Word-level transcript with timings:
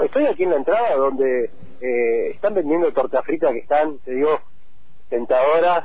Estoy 0.00 0.26
aquí 0.26 0.44
en 0.44 0.50
la 0.50 0.56
entrada 0.56 0.96
donde 0.96 1.50
eh, 1.80 2.30
están 2.30 2.54
vendiendo 2.54 2.90
torta 2.92 3.22
frita 3.22 3.52
que 3.52 3.58
están, 3.58 3.98
te 3.98 4.12
digo, 4.14 4.40
tentadoras 5.10 5.84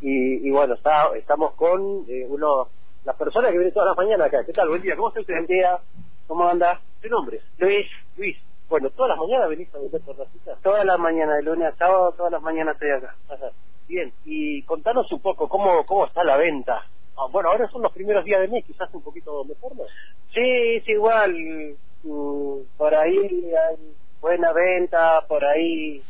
y, 0.00 0.46
y 0.46 0.50
bueno, 0.50 0.74
está, 0.74 1.16
estamos 1.16 1.54
con 1.54 2.04
eh, 2.08 2.26
uno, 2.28 2.68
las 3.04 3.16
personas 3.16 3.52
que 3.52 3.58
vienen 3.58 3.72
todas 3.72 3.88
las 3.90 3.96
mañanas 3.96 4.26
acá. 4.26 4.44
¿Qué 4.44 4.52
tal? 4.52 4.68
Buen 4.68 4.82
día, 4.82 4.96
¿cómo 4.96 5.08
está 5.08 5.20
usted? 5.20 5.34
Buen 5.34 5.46
día, 5.46 5.78
¿cómo 6.26 6.48
anda? 6.48 6.80
¿Qué 7.00 7.08
nombre? 7.08 7.40
Luis, 7.58 7.86
Luis. 8.16 8.36
Bueno, 8.68 8.90
todas 8.90 9.10
las 9.10 9.18
mañanas 9.18 9.48
venís 9.48 9.74
a 9.74 9.78
vender 9.78 10.00
torta 10.02 10.24
frita. 10.26 10.56
todas 10.62 10.84
las 10.84 10.98
mañanas, 10.98 11.36
de 11.36 11.42
lunes 11.42 11.72
a 11.72 11.76
sábado, 11.76 12.12
todas 12.16 12.32
las 12.32 12.42
mañanas 12.42 12.74
estoy 12.74 12.90
acá. 12.90 13.14
Ajá. 13.28 13.50
Bien, 13.86 14.12
y 14.24 14.62
contanos 14.62 15.10
un 15.12 15.20
poco 15.20 15.48
cómo, 15.48 15.84
cómo 15.86 16.06
está 16.06 16.24
la 16.24 16.36
venta. 16.36 16.84
Ah, 17.16 17.26
bueno, 17.30 17.50
ahora 17.50 17.68
son 17.68 17.82
los 17.82 17.92
primeros 17.92 18.24
días 18.24 18.40
de 18.40 18.48
mes, 18.48 18.64
quizás 18.64 18.92
un 18.94 19.02
poquito 19.02 19.44
mejor, 19.44 19.76
¿no? 19.76 19.84
Sí, 20.32 20.40
es 20.76 20.88
igual, 20.88 21.76
mm, 22.04 22.76
por 22.76 22.94
ahí 22.94 23.18
hay 23.54 23.94
buena 24.20 24.52
venta, 24.52 25.22
por 25.28 25.44
ahí 25.44 26.02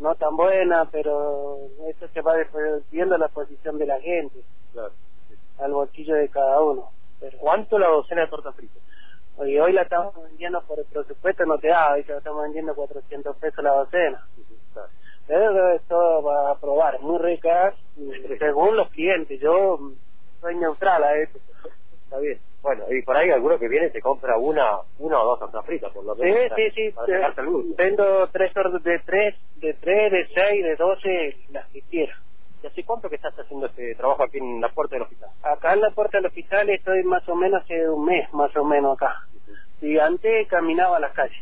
no 0.00 0.14
tan 0.16 0.36
buena, 0.36 0.88
pero 0.90 1.58
eso 1.88 2.08
se 2.08 2.20
va 2.22 2.34
viendo 2.90 3.16
la 3.18 3.28
posición 3.28 3.78
de 3.78 3.86
la 3.86 4.00
gente, 4.00 4.40
Claro. 4.72 4.92
al 5.58 5.72
bolsillo 5.72 6.14
de 6.16 6.28
cada 6.28 6.60
uno. 6.60 6.90
Pero 7.20 7.38
¿Cuánto 7.38 7.78
la 7.78 7.88
docena 7.88 8.22
de 8.22 8.28
torta 8.28 8.52
frita? 8.52 8.80
hoy, 9.36 9.58
hoy 9.58 9.72
la 9.72 9.82
estamos 9.82 10.14
vendiendo 10.24 10.60
por 10.62 10.78
el 10.78 10.84
presupuesto, 10.86 11.44
no 11.46 11.58
te 11.58 11.68
da, 11.68 11.92
hoy 11.94 12.04
la 12.06 12.18
estamos 12.18 12.42
vendiendo 12.42 12.74
400 12.74 13.36
pesos 13.36 13.62
la 13.64 13.70
docena. 13.74 14.26
Claro. 14.72 14.88
Pero 15.26 15.72
esto 15.74 16.22
va 16.22 16.50
a 16.50 16.58
probar, 16.58 17.00
muy 17.00 17.18
ricas, 17.18 17.74
según 18.38 18.76
los 18.76 18.88
clientes. 18.90 19.40
Yo 19.40 19.78
soy 20.40 20.56
neutral 20.56 21.04
a 21.04 21.16
eso. 21.16 21.38
Está 22.04 22.18
bien. 22.18 22.40
Bueno, 22.62 22.84
y 22.90 23.02
por 23.02 23.16
ahí 23.16 23.28
alguno 23.30 23.58
que 23.58 23.66
viene 23.68 23.90
te 23.90 24.00
compra 24.00 24.36
una 24.36 24.78
una 24.98 25.20
o 25.20 25.24
dos 25.26 25.40
tortas 25.40 25.66
fritas, 25.66 25.90
por 25.92 26.04
lo 26.04 26.14
Sí, 26.14 26.22
menos. 26.22 26.52
sí, 26.56 26.70
sí. 26.70 26.90
Para 26.90 27.28
el 27.36 27.46
gusto. 27.46 27.74
Vendo 27.76 28.28
tres 28.28 28.56
órdenes 28.56 28.82
de 28.84 28.98
tres, 29.00 29.34
de 29.56 29.74
tres, 29.74 30.12
de 30.12 30.28
seis, 30.32 30.64
de 30.64 30.76
doce, 30.76 31.36
las 31.50 31.66
que 31.70 31.82
quiera. 31.82 32.16
¿Y 32.62 32.66
hace 32.68 32.84
cuánto 32.84 33.08
que 33.08 33.16
estás 33.16 33.36
haciendo 33.36 33.66
este 33.66 33.96
trabajo 33.96 34.22
aquí 34.22 34.38
en 34.38 34.60
la 34.60 34.68
puerta 34.68 34.94
del 34.94 35.02
hospital? 35.02 35.30
Acá 35.42 35.72
en 35.72 35.80
la 35.80 35.90
puerta 35.90 36.18
del 36.18 36.26
hospital 36.26 36.70
estoy 36.70 37.02
más 37.02 37.28
o 37.28 37.34
menos 37.34 37.62
hace 37.64 37.88
un 37.88 38.04
mes, 38.04 38.32
más 38.32 38.54
o 38.56 38.64
menos 38.64 38.96
acá. 38.96 39.16
Y 39.80 39.98
antes 39.98 40.46
caminaba 40.46 40.98
a 40.98 41.00
las 41.00 41.12
calles. 41.12 41.36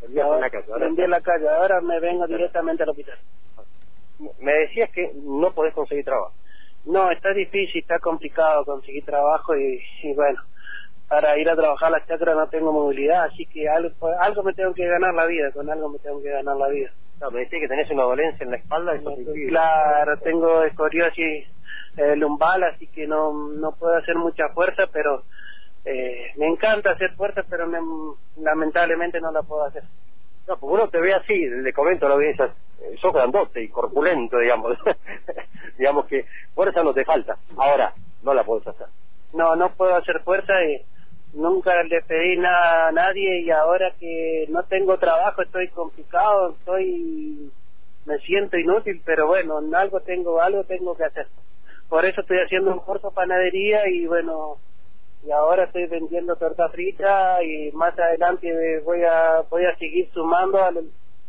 Vendías 0.00 0.26
en 0.26 0.40
la 0.40 0.50
calle, 0.50 0.72
ahora 0.72 0.86
Vendía 0.86 1.04
en 1.04 1.10
la 1.10 1.20
calle, 1.20 1.48
ahora 1.50 1.80
me 1.82 2.00
vengo 2.00 2.26
directamente 2.26 2.82
al 2.82 2.88
hospital. 2.88 3.18
Me 4.40 4.52
decías 4.52 4.90
que 4.92 5.12
no 5.22 5.52
podés 5.52 5.74
conseguir 5.74 6.04
trabajo. 6.06 6.32
No, 6.84 7.10
está 7.10 7.32
difícil, 7.32 7.80
está 7.80 7.98
complicado 8.00 8.64
conseguir 8.64 9.04
trabajo 9.04 9.56
y, 9.56 9.80
y 10.02 10.14
bueno, 10.14 10.40
para 11.08 11.38
ir 11.38 11.48
a 11.48 11.54
trabajar 11.56 11.88
a 11.88 11.98
la 11.98 12.06
chacra 12.06 12.34
no 12.34 12.48
tengo 12.48 12.72
movilidad, 12.72 13.24
así 13.24 13.46
que 13.46 13.68
algo, 13.68 13.90
algo 14.20 14.42
me 14.42 14.52
tengo 14.54 14.74
que 14.74 14.86
ganar 14.86 15.14
la 15.14 15.26
vida, 15.26 15.52
con 15.52 15.70
algo 15.70 15.88
me 15.90 15.98
tengo 16.00 16.22
que 16.22 16.30
ganar 16.30 16.56
la 16.56 16.68
vida. 16.68 16.90
No, 17.20 17.30
me 17.30 17.40
decías 17.40 17.60
que 17.60 17.68
tenés 17.68 17.90
una 17.90 18.02
dolencia 18.02 18.42
en 18.44 18.50
la 18.50 18.56
espalda, 18.56 18.96
impide. 18.96 19.48
Claro, 19.48 20.18
tengo 20.18 20.64
escoriosis 20.64 21.46
eh, 21.96 22.16
lumbal, 22.16 22.64
así 22.64 22.88
que 22.88 23.06
no, 23.06 23.32
no 23.32 23.72
puedo 23.76 23.94
hacer 23.96 24.16
mucha 24.16 24.48
fuerza, 24.48 24.84
pero 24.92 25.22
eh, 25.84 26.32
me 26.36 26.46
encanta 26.48 26.90
hacer 26.90 27.14
fuerza, 27.14 27.44
pero 27.48 27.66
me- 27.68 27.78
lamentablemente 28.42 29.20
no 29.20 29.30
la 29.30 29.42
puedo 29.42 29.64
hacer. 29.66 29.84
No, 30.48 30.56
porque 30.58 30.74
uno 30.74 30.88
te 30.88 30.98
ve 31.00 31.14
así, 31.14 31.46
le 31.46 31.72
comento 31.72 32.06
a 32.06 32.08
la 32.08 32.14
audiencia, 32.16 32.46
eh, 32.80 32.96
sos 33.00 33.12
grandote 33.12 33.62
y 33.62 33.68
corpulento, 33.68 34.38
digamos. 34.38 34.76
digamos 35.78 36.06
que 36.06 36.26
no 36.92 36.94
te 36.94 37.04
falta. 37.04 37.36
Ahora, 37.56 37.94
no 38.22 38.34
la 38.34 38.44
podés 38.44 38.66
hacer. 38.66 38.86
No, 39.32 39.56
no 39.56 39.70
puedo 39.74 39.96
hacer 39.96 40.20
fuerza 40.20 40.52
y 40.64 40.82
nunca 41.32 41.82
le 41.84 42.02
pedí 42.02 42.36
nada 42.36 42.88
a 42.88 42.92
nadie 42.92 43.40
y 43.40 43.50
ahora 43.50 43.92
que 43.98 44.46
no 44.50 44.62
tengo 44.64 44.98
trabajo 44.98 45.40
estoy 45.40 45.68
complicado, 45.68 46.50
estoy 46.50 47.50
me 48.04 48.18
siento 48.18 48.58
inútil, 48.58 49.00
pero 49.06 49.28
bueno, 49.28 49.60
en 49.60 49.74
algo 49.74 50.00
tengo 50.00 50.42
algo 50.42 50.64
tengo 50.64 50.94
que 50.94 51.04
hacer. 51.04 51.28
Por 51.88 52.04
eso 52.04 52.20
estoy 52.20 52.38
haciendo 52.38 52.72
un 52.72 52.80
curso 52.80 53.08
de 53.08 53.14
panadería 53.14 53.88
y 53.88 54.06
bueno, 54.06 54.56
y 55.24 55.30
ahora 55.30 55.64
estoy 55.64 55.86
vendiendo 55.86 56.36
torta 56.36 56.68
frita 56.68 57.42
y 57.42 57.70
más 57.72 57.98
adelante 57.98 58.80
voy 58.84 59.02
a 59.04 59.42
voy 59.48 59.64
a 59.64 59.76
seguir 59.76 60.10
sumando 60.12 60.62
a 60.62 60.70
lo, 60.72 60.82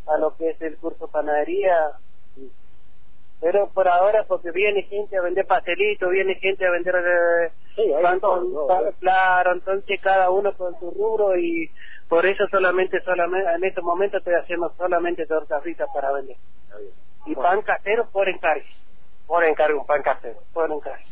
a 0.08 0.18
lo 0.18 0.36
que 0.36 0.50
es 0.50 0.62
el 0.62 0.76
curso 0.78 1.06
de 1.06 1.12
panadería. 1.12 1.92
Pero 3.44 3.70
por 3.74 3.86
ahora, 3.90 4.24
porque 4.26 4.52
viene 4.52 4.84
gente 4.84 5.18
a 5.18 5.22
vender 5.22 5.46
pastelitos, 5.46 6.10
viene 6.10 6.36
gente 6.36 6.66
a 6.66 6.72
vender 6.72 6.96
eh, 6.96 7.52
Sí, 7.76 7.92
claro, 9.00 9.52
entonces 9.52 10.00
cada 10.02 10.30
uno 10.30 10.56
con 10.56 10.80
su 10.80 10.90
rubro 10.92 11.38
y 11.38 11.70
por 12.08 12.26
eso 12.26 12.48
solamente, 12.50 13.02
solamente 13.02 13.52
en 13.54 13.64
estos 13.66 13.84
momentos 13.84 14.20
estoy 14.20 14.36
haciendo 14.36 14.74
solamente 14.78 15.26
torta 15.26 15.60
frita 15.60 15.88
para 15.94 16.14
vender. 16.14 16.38
Bien. 16.78 16.92
Y 17.26 17.36
Bueno. 17.36 17.50
pan 17.50 17.62
casero 17.64 18.10
por 18.12 18.30
encargo, 18.30 18.64
Por 19.28 19.44
encargo 19.44 19.80
un 19.82 19.86
pan 19.88 20.02
casero. 20.04 20.40
por 20.54 20.72
encargo. 20.72 21.04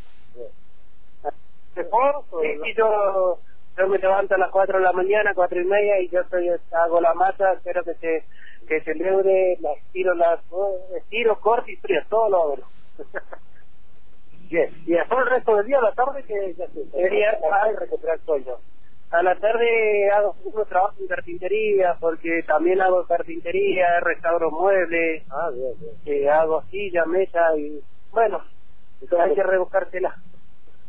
¿Mejor? 1.76 2.26
Sí, 2.42 2.60
sí, 2.64 2.74
yo, 2.78 3.40
yo 3.78 3.88
me 3.88 3.98
levanto 3.98 4.36
a 4.36 4.38
las 4.38 4.52
4 4.52 4.78
de 4.80 4.84
la 4.84 4.92
mañana, 4.94 5.34
cuatro 5.34 5.60
y 5.62 5.66
media, 5.66 6.00
y 6.02 6.10
yo 6.10 6.22
estoy, 6.22 6.50
hago 6.72 7.02
la 7.02 7.14
masa, 7.14 7.54
espero 7.54 7.84
que 7.84 7.94
se, 7.96 8.24
que 8.68 8.82
se 8.82 8.94
leude, 8.96 9.58
la 9.62 9.74
estiro, 9.74 10.14
la, 10.14 10.40
estiro, 10.98 11.40
corto 11.40 11.70
y 11.72 11.76
frío, 11.78 12.02
todo 12.10 12.30
lo 12.30 12.42
hago. 12.44 12.58
Bien. 14.50 14.70
Y 14.86 14.92
después 14.92 15.20
el 15.22 15.30
resto 15.32 15.56
del 15.56 15.66
día, 15.66 15.78
a 15.78 15.82
la 15.82 15.94
tarde, 15.94 16.24
que 16.24 16.54
ya 16.56 16.68
se 16.68 16.82
Ay, 17.64 17.76
recuperar 17.78 18.18
el 18.18 18.26
sueño. 18.26 18.58
A 19.12 19.24
la 19.24 19.36
tarde 19.36 20.10
hago 20.12 20.36
unos 20.44 20.68
trabajos 20.68 21.00
en 21.00 21.08
carpintería, 21.08 21.96
porque 22.00 22.44
también 22.48 22.82
hago 22.82 23.06
carpintería, 23.08 24.00
restauro 24.02 24.52
muebles, 24.52 25.24
Ah, 25.30 25.50
bien, 25.54 25.74
bien. 25.80 26.24
eh, 26.24 26.30
hago 26.30 26.64
silla, 26.64 27.06
mesa 27.06 27.58
y 27.58 27.82
bueno, 28.12 28.42
hay 29.20 29.36
que 29.36 29.44
rebuscársela. 29.44 30.16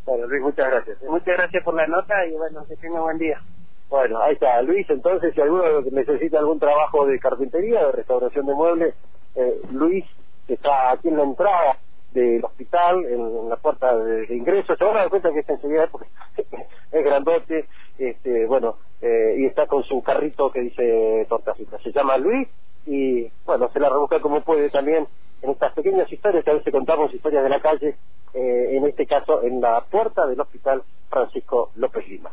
Bueno, 0.05 0.27
Luis, 0.27 0.43
muchas 0.43 0.71
gracias. 0.71 1.03
Muchas 1.03 1.37
gracias 1.37 1.65
por 1.65 1.75
la 1.75 1.87
nota 1.87 2.27
y 2.27 2.33
bueno, 2.33 2.65
que 2.67 2.77
tenga 2.77 3.01
buen 3.01 3.19
día. 3.19 3.41
Bueno, 3.89 4.21
ahí 4.21 4.35
está, 4.35 4.61
Luis, 4.63 4.89
entonces, 4.89 5.35
si 5.35 5.41
alguno 5.41 5.83
necesita 5.91 6.39
algún 6.39 6.59
trabajo 6.59 7.07
de 7.07 7.19
carpintería, 7.19 7.87
de 7.87 7.93
restauración 7.93 8.47
de 8.47 8.55
muebles, 8.55 8.95
eh, 9.37 9.61
Luis 9.71 10.05
está 10.49 10.93
aquí 10.93 11.09
en 11.09 11.19
la 11.19 11.25
entrada 11.25 11.77
del 12.13 12.45
hospital, 12.45 13.05
en, 13.05 13.21
en 13.21 13.49
la 13.49 13.57
puerta 13.57 13.97
de, 13.97 14.27
de 14.27 14.37
ingreso, 14.37 14.75
se 14.77 14.85
van 14.85 14.97
a 14.97 15.01
dar 15.01 15.11
cuenta 15.11 15.31
que 15.33 15.41
está 15.41 15.55
enseguida 15.55 15.87
porque 15.89 16.09
es 16.93 17.05
grandote, 17.05 17.67
este, 17.99 18.47
bueno, 18.47 18.77
eh, 19.01 19.37
y 19.39 19.47
está 19.47 19.67
con 19.67 19.83
su 19.85 20.03
carrito 20.03 20.51
que 20.51 20.61
dice 20.61 21.27
tortacita. 21.29 21.79
Se 21.79 21.93
llama 21.93 22.17
Luis 22.17 22.49
y, 22.87 23.31
bueno, 23.45 23.69
se 23.73 23.81
la 23.81 23.89
rebusca 23.89 24.21
como 24.21 24.41
puede 24.43 24.71
también 24.71 25.07
en 25.43 25.51
estas 25.51 25.73
pequeñas 25.75 26.11
historias 26.11 26.45
que 26.45 26.51
a 26.51 26.55
veces 26.55 26.73
contamos 26.73 27.13
historias 27.13 27.43
de 27.43 27.51
la 27.51 27.61
calle, 27.61 27.97
eh, 28.35 28.77
en 28.77 28.85
este 28.87 29.07
caso 29.07 29.43
en 29.43 29.61
la 29.61 29.85
puerta 29.85 30.27
del 30.27 30.41
hospital 30.41 30.83
Francisco 31.11 31.71
López 31.77 32.09
Lima. 32.09 32.31